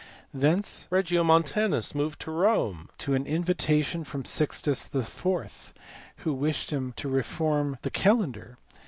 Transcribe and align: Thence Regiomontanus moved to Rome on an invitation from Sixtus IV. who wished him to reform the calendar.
Thence 0.33 0.87
Regiomontanus 0.89 1.93
moved 1.93 2.21
to 2.21 2.31
Rome 2.31 2.89
on 3.07 3.13
an 3.13 3.27
invitation 3.27 4.03
from 4.03 4.25
Sixtus 4.25 4.89
IV. 4.95 5.73
who 6.25 6.33
wished 6.33 6.71
him 6.71 6.91
to 6.93 7.07
reform 7.07 7.77
the 7.83 7.91
calendar. 7.91 8.57